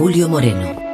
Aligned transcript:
Julio 0.00 0.28
Moreno. 0.30 0.89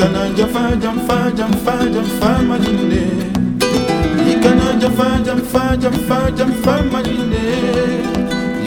Ikana 0.00 0.28
jafa 0.36 0.76
jamfa 0.76 1.30
jamfa 1.34 1.90
jamfa 1.90 2.42
manine 2.42 3.02
Ikana 4.32 4.72
jafa 4.80 5.18
jamfa 5.24 5.76
jamfa 5.76 6.30
jamfa 6.30 6.82
manine 6.92 7.42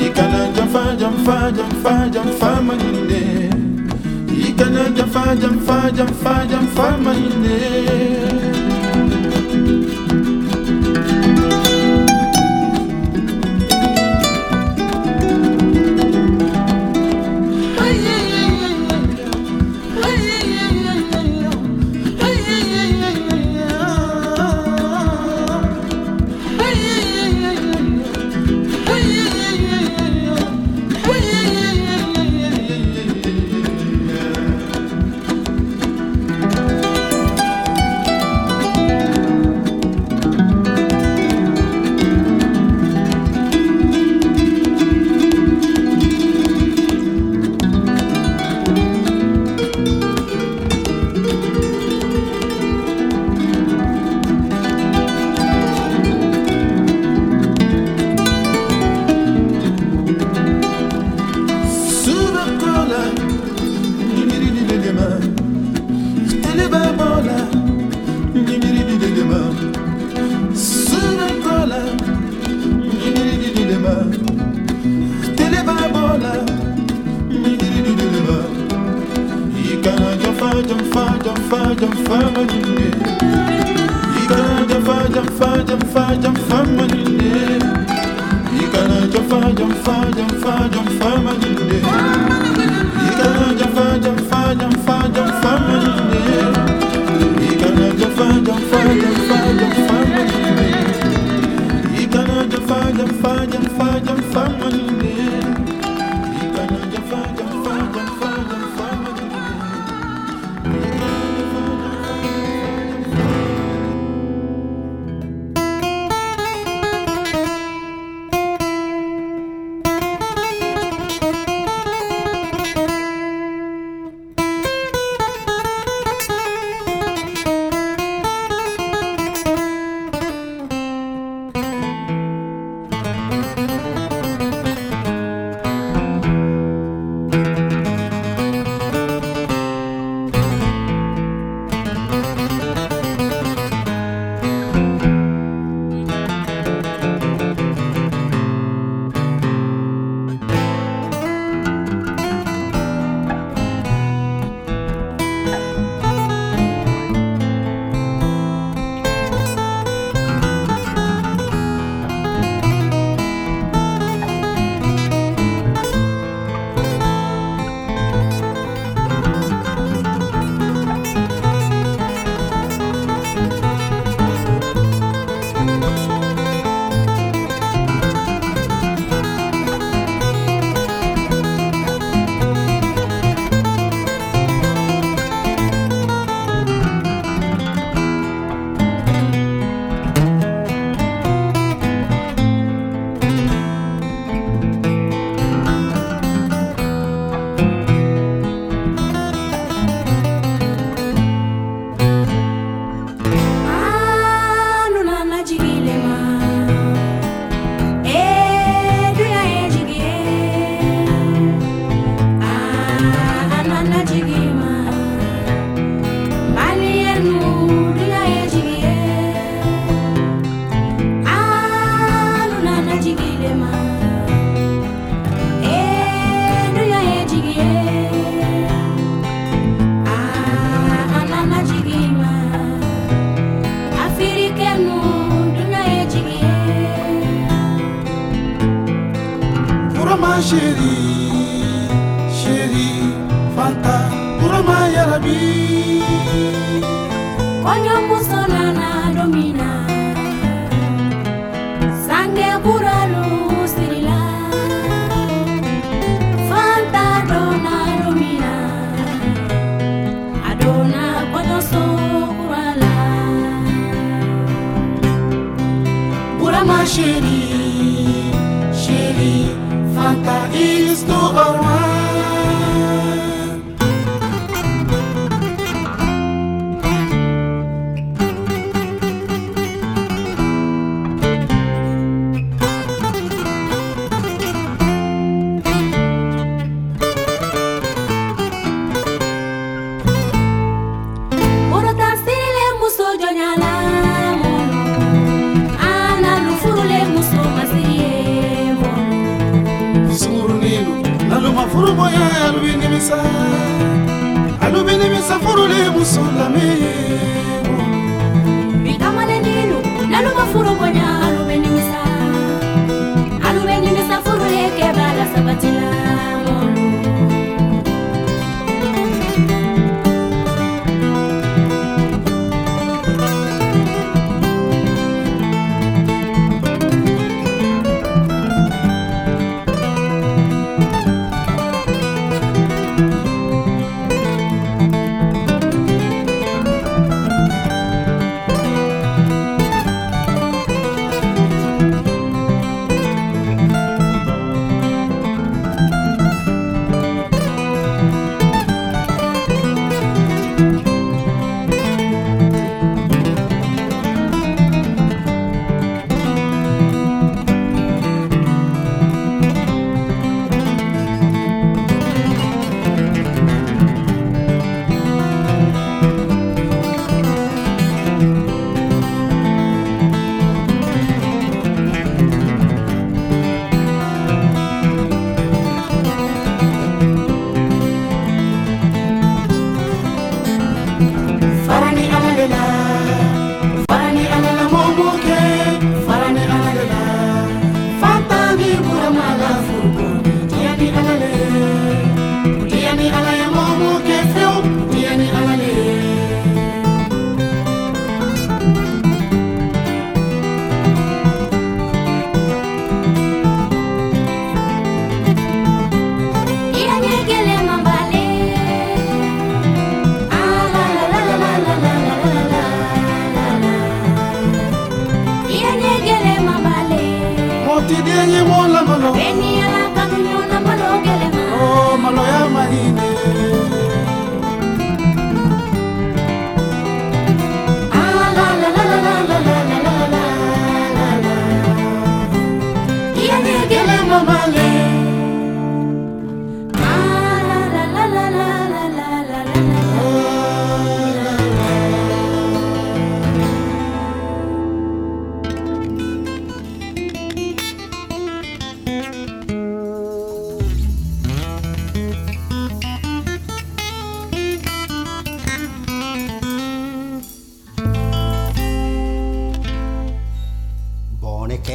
Ikana 0.07 0.49
jafa 0.55 0.95
jamfa 0.97 1.51
jamfa 1.55 2.07
jamfa 2.13 2.61
manine 2.61 3.49
Ikana 4.49 4.89
jafa 4.97 5.35
jamfa 5.35 5.91
jamfa 5.91 6.45
jamfa 6.49 6.97
manine 6.97 8.50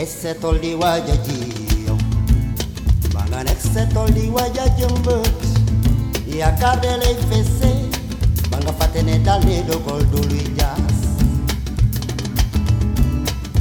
Exceto 0.07 0.53
liwa 0.53 0.99
ya 0.99 1.17
jiyo 1.17 1.99
Balan 3.15 3.49
exceto 3.49 4.07
liwa 4.09 4.43
ya 4.43 4.69
jumbut 4.79 5.45
Ya 6.39 6.51
kadele 6.53 7.17
fese 7.29 7.71
Banga 8.51 8.73
fatene 8.73 9.19
dale 9.25 9.63
do 9.65 9.79
gol 9.81 10.05
do 10.05 10.19
lijas 10.29 10.97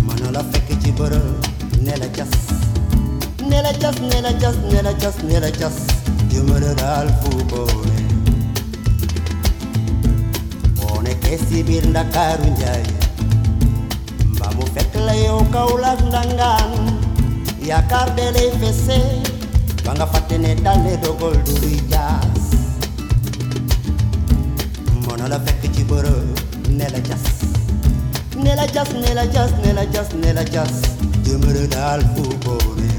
Manola 0.07 0.43
feki 0.43 0.75
jiboro 0.75 1.19
Nela 1.81 2.07
jas 2.09 2.29
Nela 3.49 3.73
jas, 3.73 3.99
nela 3.99 4.33
jas, 4.39 4.55
nela 4.71 4.93
jas, 4.99 5.17
nela 5.23 5.51
jas 5.51 5.73
Jumere 6.29 6.75
dal 6.75 7.07
fubore 7.23 8.05
One 10.95 11.15
kesi 11.15 11.63
bir 11.63 11.87
ndakaru 11.89 12.45
yo 15.13 15.37
kaulak 15.53 15.99
ndangan 16.07 16.71
yakarde 17.61 18.31
le 18.35 18.45
fese 18.59 18.97
banga 19.85 20.05
fatene 20.07 20.55
dalle 20.63 20.97
dogol 21.03 21.35
duri 21.45 21.77
jas 21.89 22.43
mono 25.05 25.27
la 25.27 25.37
fekk 25.45 25.63
ci 25.73 25.83
boro 25.89 26.15
ne 26.77 26.87
la 26.93 26.99
jas 27.07 27.25
ne 28.43 28.51
la 28.59 28.65
jas 28.73 28.91
ne 29.03 29.13
la 29.19 29.25
jas 29.33 29.51
ne 29.63 29.73
la 29.77 29.85
jas 29.93 30.09
ne 30.23 30.29
la 30.37 30.43
jas 30.53 30.75
jëmërë 31.25 31.65
daal 31.75 32.01
fu 32.13 32.25
boone 32.45 32.91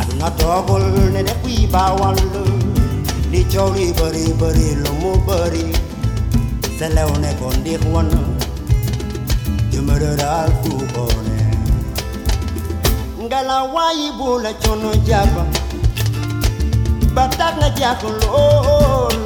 aduna 0.00 0.28
toogul 0.40 0.84
ne 1.14 1.20
def 1.28 1.42
yi 1.46 1.66
baawal 1.74 2.18
li 3.32 3.44
coow 3.52 3.68
li 3.76 3.86
bëri 4.00 4.26
bëri 4.40 4.68
lu 4.82 4.90
mu 5.00 5.12
bëri 5.28 5.64
selew 6.78 7.10
ne 7.22 7.30
ko 7.40 7.48
ndiix 7.60 7.84
wan 7.92 8.08
murderer 9.98 10.46
fubone 10.62 11.38
ngala 13.24 13.56
wayi 13.74 14.06
bula 14.18 14.52
chono 14.62 14.90
jaba 15.08 15.42
batak 17.14 17.54
na 17.60 17.68
jakulol 17.80 19.18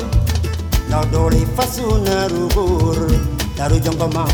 na 0.90 0.98
dori 1.12 1.42
fasuna 1.56 2.14
rubur 2.34 2.96
daru 3.56 3.76
jongoma 3.84 4.24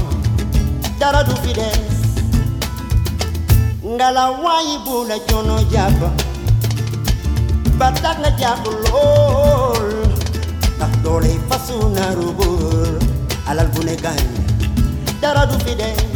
dara 1.03 1.21
du 1.29 1.35
fides 1.43 2.23
ngala 3.97 4.25
wayi 4.45 4.77
bula 4.87 5.17
chono 5.29 5.57
jaba 5.75 6.09
batak 7.83 8.17
na 8.23 8.31
jakulol 8.43 9.89
na 10.79 10.87
dori 11.05 11.35
fasuna 11.51 12.05
rubur 12.21 12.89
alal 13.51 13.67
gan, 14.05 14.23
dara 15.23 15.43
du 15.51 15.59
fides 15.67 16.08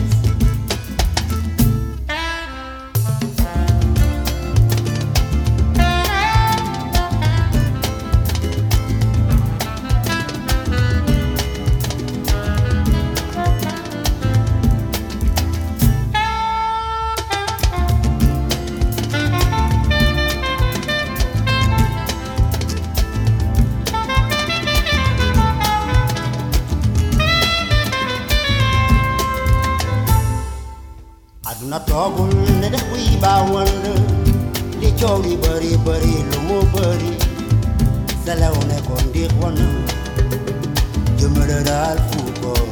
bal 41.82 41.98
football 42.10 42.66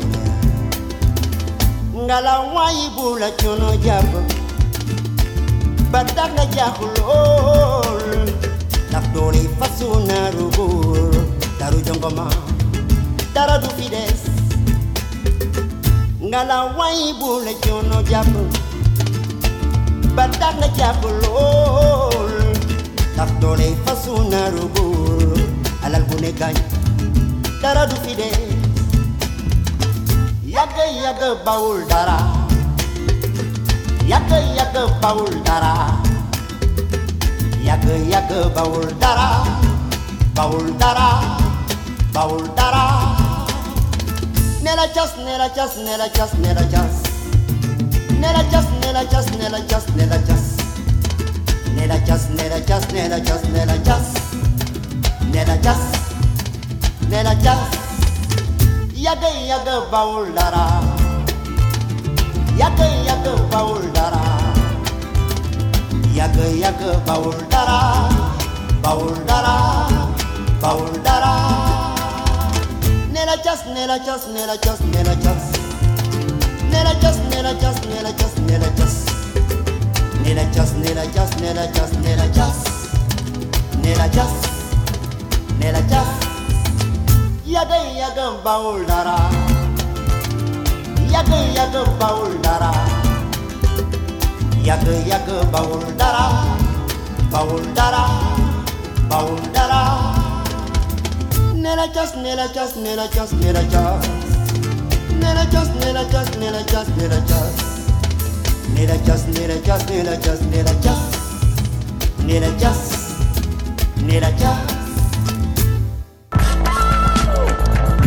ngala 2.06 2.34
wayi 2.54 2.84
bula 2.96 3.28
chono 3.40 3.70
jabo 3.84 4.20
badanga 5.92 6.44
jahul 6.56 8.06
nak 8.92 9.04
doni 9.14 9.42
fasuna 9.58 10.18
rubur 10.36 11.10
daru 11.60 11.78
jongoma 11.86 12.26
dara 13.34 13.56
du 13.62 13.70
fides 13.78 14.22
ngala 16.30 16.58
wayi 16.78 17.08
bula 17.20 17.54
chono 17.64 17.98
jabo 18.12 18.42
badanga 20.16 20.68
jahul 20.78 22.30
nak 23.18 23.30
doni 23.42 23.68
fasuna 23.84 24.40
rubur 24.54 25.34
alal 25.84 26.04
dara 27.62 27.82
du 27.90 27.98
यग 30.60 30.78
यग 31.02 31.22
बाउल 31.44 31.76
डरा 31.90 32.16
यग 34.10 34.32
यग 34.58 34.76
बाउल 35.02 35.32
डरा 35.46 35.70
यग 37.68 37.86
यग 38.10 38.32
बाउल 38.56 38.84
डरा 39.04 39.24
बाउल 40.36 40.66
डरा 40.84 41.08
बाउल 42.14 42.44
डरा 42.60 42.84
Nelachas, 44.64 45.12
nelachas, 45.26 45.72
nelachas, 45.86 46.32
nelachas 46.44 46.94
Nelachas, 48.20 48.66
nelachas, 48.82 49.26
nelachas, 49.40 49.86
nelachas 49.98 50.44
Nelachas, 51.76 52.22
nelachas, 52.38 52.84
nelachas, 52.94 53.42
nelachas 53.54 54.06
Nelachas, 55.32 55.82
nelachas 57.12 57.79
ಯಗ 59.04 59.24
ಯಗ 59.50 59.68
ಬೌಳ್ಳರ 59.92 60.56
ಯಗ 62.62 62.80
ಯಗ 63.08 63.26
ಬೌಳ್ಳರ 63.52 64.16
ಯಗ 66.18 66.38
ಯಗ 66.64 66.82
ಬೌಳ್ಳರ 67.08 67.70
ಬೌಳ್ಳರ 68.84 69.48
ಬೌಳ್ಳರ 70.64 71.26
ನೆಲಚಸ್ 73.16 73.64
ನೆಲಚಸ್ 73.76 74.26
ನೆಲಚಸ್ 74.36 74.84
ನೆಲಚಸ್ 74.94 75.48
ನೆಲಚಸ್ 76.74 77.20
ನೆಲಚಸ್ 77.32 77.82
ನೆಲಚಸ್ 77.92 78.36
ನೆಲಚಸ್ 78.48 79.02
ನೆಲಚಸ್ 80.22 80.72
ನೆಲಚಸ್ 81.42 81.94
ನೆಲಚಸ್ 82.06 82.66
ನೆಲಚಸ್ 83.82 83.82
ನೆಲಚಸ್ 83.86 84.40
ನೆಲಚಸ್ 85.62 86.16
यगन 87.52 87.86
यगन 87.98 88.34
बाउल 88.44 88.82
डारा 88.88 89.14
यगन 91.14 91.48
यगन 91.56 91.88
बाउल 92.00 92.36
डारा 92.44 92.68
यगन 94.66 94.98
यगन 95.12 95.50
बाउल 95.54 95.82
डारा 96.02 96.22
बाउल 97.34 97.64
डारा 97.80 98.04
बाउल 99.12 99.38
डारा 99.58 99.82
nelachas 101.64 102.12
nelachas 102.24 102.72
nelachas 102.84 103.32
nelachas 103.42 104.04
nelachas 105.22 105.70
nelachas 105.82 106.30
nelachas 106.40 106.86
nelachas 106.96 107.54
nelachas 108.78 109.30
nelachas 109.36 109.86
nelachas 110.02 110.44
nelachas 110.50 112.28
nelachas 112.28 113.96
nelachas 114.10 114.78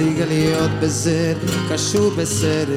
להשיג 0.00 0.22
להיות 0.22 0.70
בזד, 0.82 1.34
קשור 1.70 2.10
בסרט. 2.10 2.68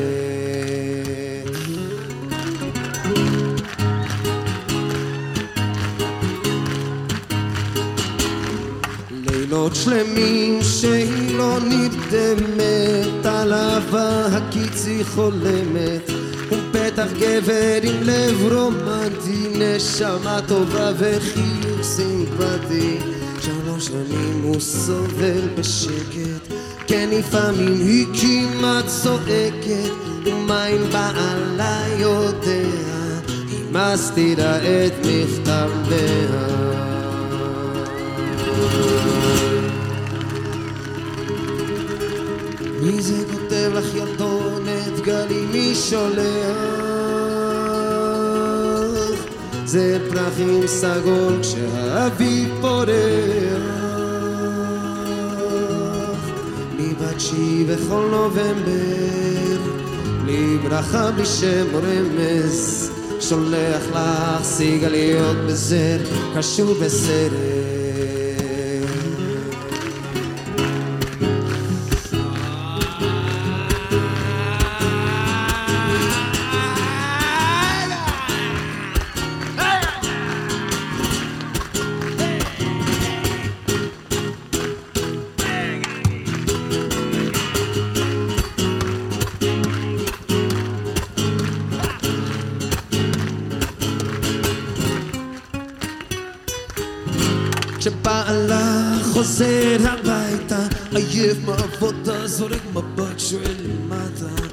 לילות 9.29 9.75
שלמים 9.75 10.59
שהיא 10.63 11.35
לא 11.37 11.57
נרדמת, 11.59 13.25
על 13.25 13.53
אהבה 13.53 14.25
הקיצי 14.25 15.03
חולמת. 15.03 16.09
ובטח 16.51 17.07
גבר 17.19 17.79
עם 17.83 18.03
לב 18.03 18.53
רומנטי, 18.53 19.47
נשמה 19.59 20.39
טובה 20.47 20.89
וחיוך 20.97 21.81
סימפטי. 21.81 22.97
שלוש 23.41 23.85
שנים 23.87 24.41
הוא 24.43 24.59
סובל 24.59 25.47
בשקט 25.59 26.57
כן 26.87 27.09
לפעמים 27.19 27.73
היא 27.79 28.05
כמעט 28.21 28.85
צועקת, 28.87 29.91
ומה 30.25 30.65
אם 30.67 30.89
בעלה 30.91 31.81
יודע, 31.97 32.91
היא 33.49 33.63
מסתירה 33.71 34.57
את 34.57 34.93
מכתביה. 34.99 36.37
מי 42.81 43.01
זה 43.01 43.25
כותב 43.33 43.71
לך 43.75 43.95
ילדונת 43.95 44.99
גלי 45.03 45.41
מי 45.53 45.75
שולח? 45.75 46.25
זה 49.65 49.99
פרחים 50.13 50.67
סגול 50.67 51.39
כשהאביב 51.41 52.53
פורח 52.61 53.86
חודשי 57.17 57.65
בכל 57.69 58.05
נובמבר, 58.11 59.59
בלי 60.21 60.57
ברכה, 60.63 61.11
בלי 61.11 61.25
שם 61.25 61.65
רמז, 61.73 62.91
שולח 63.21 63.81
לך 63.91 64.43
סיגליות 64.43 65.37
בזר, 65.47 65.97
קשור 66.37 66.73
בסרט. 66.81 67.56
חוזר 99.37 99.77
הביתה, 99.85 100.59
עייף 100.91 101.37
מעבודה, 101.45 102.27
זורק 102.27 102.61
מבט 102.73 103.19
שואל 103.19 103.53
למטה. 103.63 104.43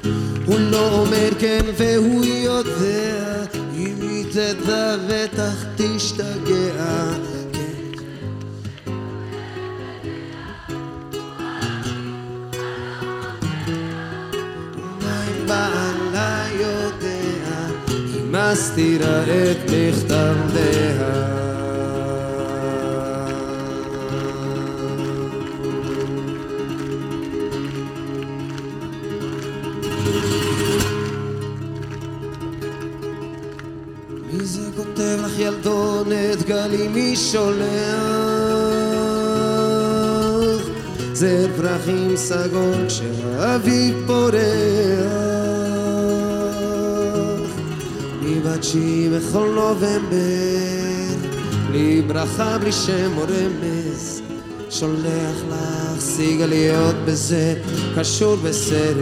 הוא 0.47 0.59
לא 0.59 0.89
אומר 0.99 1.29
כן 1.39 1.61
והוא 1.77 2.25
יודע, 2.25 3.43
אם 3.77 3.95
היא 4.01 4.25
תדע 4.31 4.95
בטח 5.09 5.65
תשתגע. 5.77 7.05
כן. 7.53 7.95
בעלה 15.47 16.45
יודע, 16.59 17.75
היא 17.87 18.21
מסתירה 18.31 19.23
את 19.23 19.69
מי 19.71 19.84
דגלים 36.45 36.93
מי 36.93 37.15
שולח 37.15 37.65
זר 41.13 41.45
פרחים 41.57 42.11
סגול 42.15 42.85
כשהאביב 42.87 44.03
פורח 44.07 44.39
מבת 48.21 48.63
שיעי 48.63 49.09
בכל 49.09 49.49
נובמבר 49.55 51.29
בלי 51.67 52.01
ברכה 52.07 52.57
בלי 52.57 52.71
שם 52.71 53.17
או 53.17 53.21
רמז 53.23 54.21
שולח 54.69 55.37
לך 55.49 55.99
סיגליות 55.99 56.95
בזה 57.05 57.53
קשור 57.97 58.35
בסרט 58.35 58.95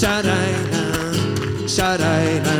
Sarayla 0.00 0.82
Sarayla 1.76 2.51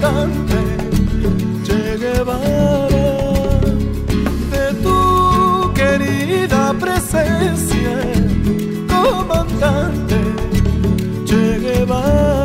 cante 0.00 0.60
Che 1.66 1.96
Guevara, 2.02 2.88
de 4.52 4.66
tu 4.82 5.70
querida 5.74 6.72
presencia, 6.78 7.98
comandante 8.88 10.18
Che 11.26 11.58
Guevara. 11.58 12.39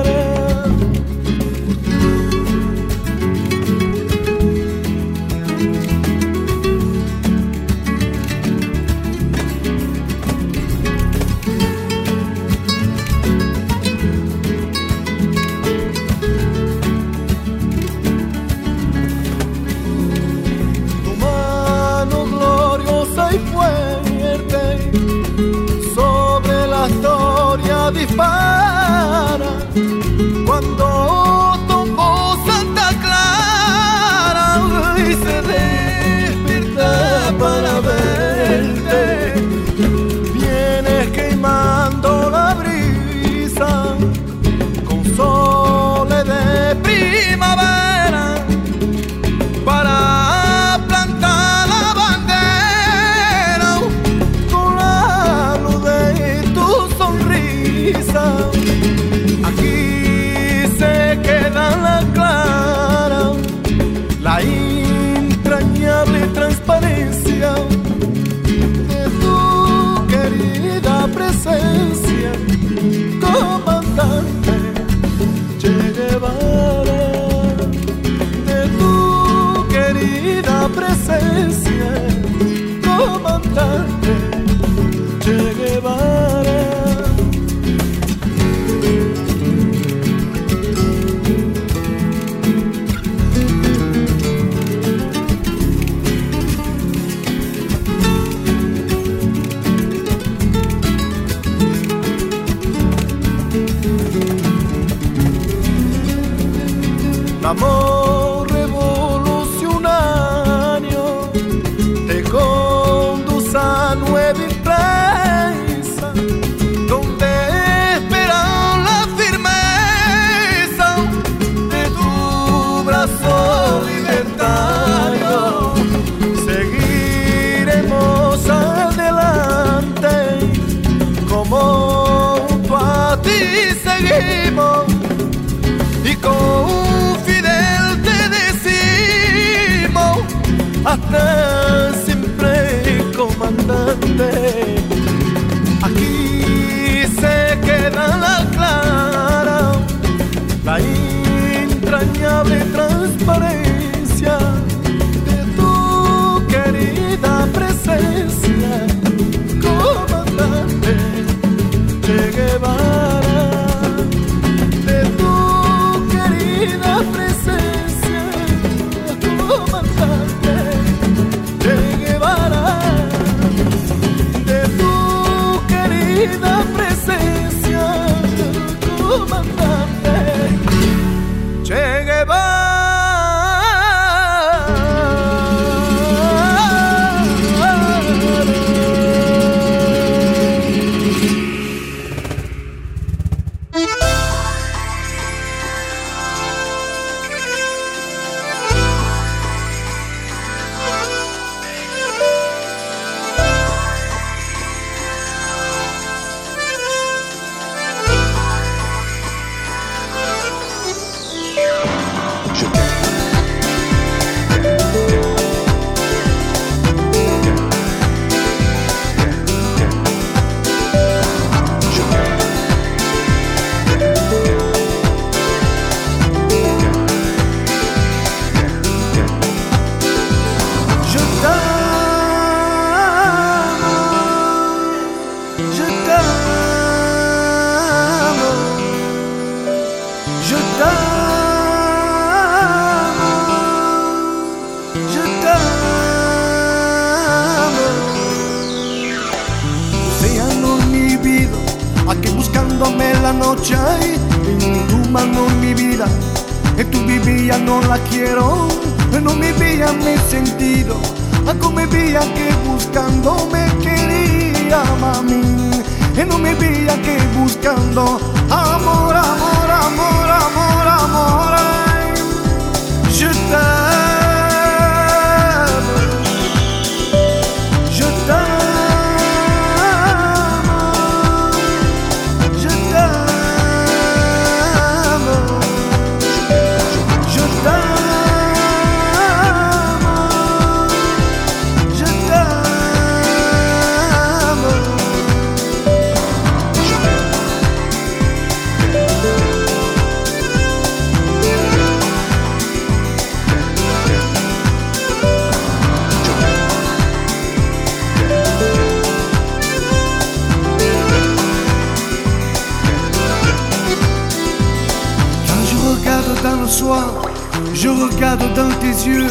regarde 318.15 318.45
dans 318.55 318.69
tes 318.79 319.07
yeux 319.09 319.27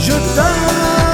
Je 0.00 0.12
t'aime. 0.12 1.13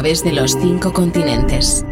través 0.00 0.24
de 0.24 0.32
los 0.32 0.52
cinco 0.52 0.94
continentes. 0.94 1.84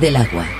del 0.00 0.16
agua. 0.16 0.57